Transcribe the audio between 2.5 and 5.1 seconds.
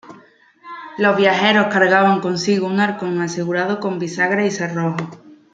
un arcón asegurado con bisagras y cerrojos.